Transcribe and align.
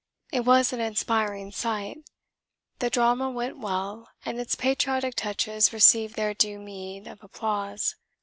It 0.33 0.45
was 0.45 0.73
an 0.73 0.79
inspiring 0.81 1.51
sight. 1.51 1.99
The 2.79 2.89
drama 2.89 3.29
went 3.29 3.59
well, 3.59 4.09
and 4.25 4.39
its 4.39 4.55
patriotic 4.55 5.13
touches 5.13 5.71
received 5.71 6.15
their 6.15 6.33
due 6.33 6.57
meed 6.57 7.05
of 7.05 7.21
applause. 7.23 7.95